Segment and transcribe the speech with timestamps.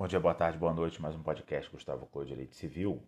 [0.00, 1.02] Bom dia, boa tarde, boa noite.
[1.02, 3.06] Mais um podcast Gustavo Clô Direito Civil.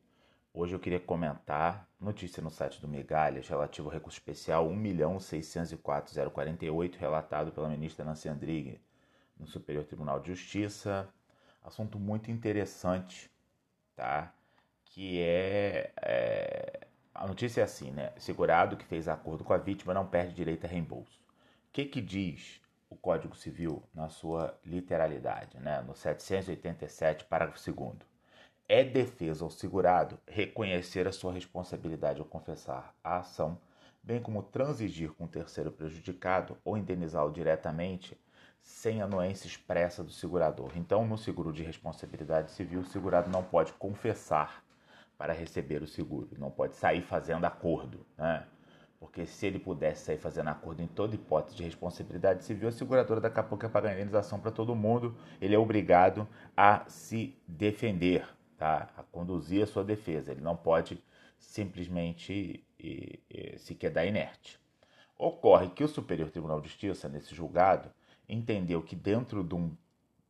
[0.52, 7.50] Hoje eu queria comentar notícia no site do Migalhas relativo ao recurso especial 1.604.048 relatado
[7.50, 8.78] pela ministra Nancy Andrighi
[9.38, 11.08] no Superior Tribunal de Justiça.
[11.64, 13.30] Assunto muito interessante,
[13.96, 14.30] tá?
[14.84, 16.88] Que é, é...
[17.14, 18.12] a notícia é assim, né?
[18.18, 21.18] Segurado que fez acordo com a vítima não perde direito a reembolso.
[21.70, 22.60] O que que diz
[22.92, 25.80] o Código Civil na sua literalidade, né?
[25.80, 27.96] no 787, parágrafo 2
[28.68, 33.58] é defesa ao segurado reconhecer a sua responsabilidade ao confessar a ação,
[34.02, 38.18] bem como transigir com o terceiro prejudicado ou indenizá-lo diretamente
[38.62, 40.70] sem anuência expressa do segurador.
[40.76, 44.62] Então, no seguro de responsabilidade civil, o segurado não pode confessar
[45.18, 48.46] para receber o seguro, não pode sair fazendo acordo, né?
[49.02, 53.20] Porque se ele pudesse sair fazendo acordo em toda hipótese de responsabilidade civil, a seguradora
[53.20, 55.16] daqui a pouco ia pagar indenização para todo mundo.
[55.40, 58.24] Ele é obrigado a se defender,
[58.56, 58.88] tá?
[58.96, 60.30] a conduzir a sua defesa.
[60.30, 61.02] Ele não pode
[61.36, 64.60] simplesmente e, e, se quedar inerte.
[65.18, 67.90] Ocorre que o Superior Tribunal de Justiça, nesse julgado,
[68.28, 69.76] entendeu que dentro de um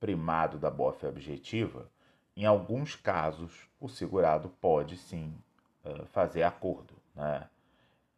[0.01, 1.91] primado da boa-fé objetiva,
[2.35, 5.35] em alguns casos, o segurado pode sim
[6.07, 6.95] fazer acordo.
[7.15, 7.47] Né?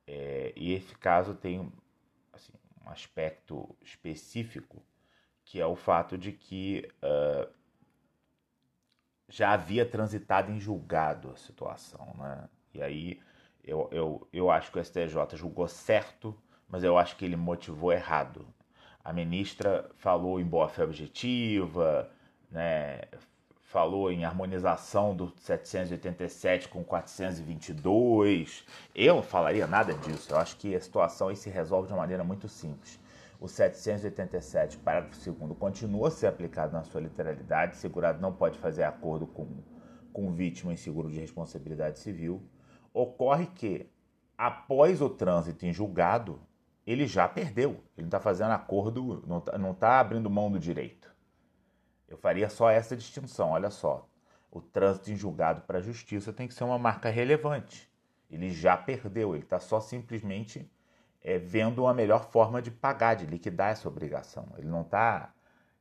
[0.06, 1.72] É, e esse caso tem
[2.32, 2.52] assim,
[2.84, 4.82] um aspecto específico,
[5.44, 7.50] que é o fato de que uh,
[9.28, 12.14] já havia transitado em julgado a situação.
[12.18, 12.48] Né?
[12.74, 13.20] E aí
[13.62, 16.36] eu, eu, eu acho que o STJ julgou certo,
[16.68, 18.46] mas eu acho que ele motivou errado.
[19.02, 22.10] A ministra falou em boa fé objetiva,
[22.50, 23.02] né,
[23.74, 28.64] falou em harmonização do 787 com 422.
[28.94, 30.32] Eu não falaria nada disso.
[30.32, 33.00] Eu acho que a situação aí se resolve de uma maneira muito simples.
[33.40, 37.76] O 787, parágrafo 2 continua a ser aplicado na sua literalidade.
[37.76, 39.48] Segurado não pode fazer acordo com,
[40.12, 42.40] com vítima em seguro de responsabilidade civil.
[42.92, 43.90] Ocorre que,
[44.38, 46.40] após o trânsito em julgado,
[46.86, 47.70] ele já perdeu.
[47.96, 51.12] Ele não está fazendo acordo, não está tá abrindo mão do direito.
[52.14, 54.08] Eu faria só essa distinção, olha só.
[54.48, 57.90] O trânsito em julgado para a justiça tem que ser uma marca relevante.
[58.30, 60.70] Ele já perdeu, ele está só simplesmente
[61.20, 64.46] é, vendo uma melhor forma de pagar, de liquidar essa obrigação.
[64.56, 65.34] Ele não está,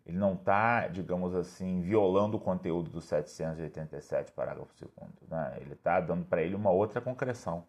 [0.07, 4.91] ele não tá, digamos assim, violando o conteúdo do 787, parágrafo 2
[5.29, 5.57] né?
[5.61, 7.63] Ele está dando para ele uma outra concreção.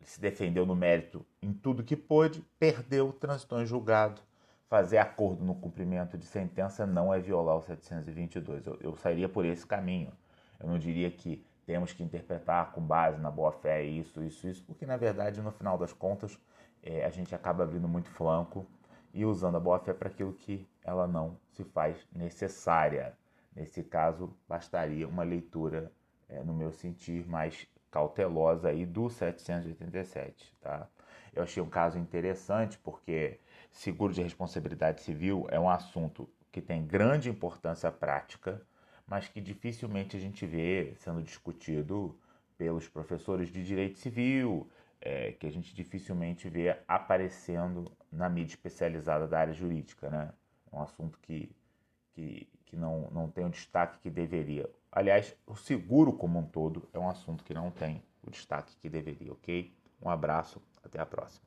[0.00, 4.22] Ele se defendeu no mérito em tudo que pôde, perdeu, transitou em julgado
[4.68, 8.66] fazer acordo no cumprimento de sentença não é violar o 722.
[8.66, 10.12] Eu, eu sairia por esse caminho.
[10.60, 14.86] Eu não diria que temos que interpretar com base na boa-fé isso, isso, isso, porque
[14.86, 16.38] na verdade, no final das contas,
[16.82, 18.66] é, a gente acaba abrindo muito flanco
[19.12, 23.14] e usando a boa-fé para aquilo que ela não se faz necessária.
[23.54, 25.92] Nesse caso, bastaria uma leitura,
[26.28, 30.86] é, no meu sentir, mais cautelosa aí do 787, tá?
[31.34, 33.38] Eu achei um caso interessante porque
[33.70, 38.62] seguro de responsabilidade civil é um assunto que tem grande importância prática,
[39.06, 42.18] mas que dificilmente a gente vê sendo discutido
[42.56, 44.68] pelos professores de direito civil,
[45.00, 50.10] é, que a gente dificilmente vê aparecendo na mídia especializada da área jurídica.
[50.10, 50.32] Né?
[50.72, 51.54] É um assunto que,
[52.12, 54.68] que, que não, não tem o destaque que deveria.
[54.90, 58.88] Aliás, o seguro como um todo é um assunto que não tem o destaque que
[58.88, 59.72] deveria, ok?
[60.02, 61.46] Um abraço, até a próxima.